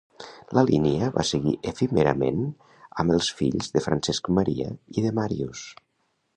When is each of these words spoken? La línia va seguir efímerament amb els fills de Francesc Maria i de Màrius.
La 0.57 0.61
línia 0.69 1.09
va 1.17 1.25
seguir 1.31 1.53
efímerament 1.73 2.41
amb 3.03 3.15
els 3.19 3.29
fills 3.43 3.71
de 3.77 3.87
Francesc 3.89 4.33
Maria 4.41 4.75
i 4.99 5.09
de 5.09 5.17
Màrius. 5.23 5.65